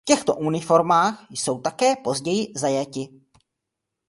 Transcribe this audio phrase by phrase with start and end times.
[0.01, 3.07] V těchto uniformách jsou také později zajati.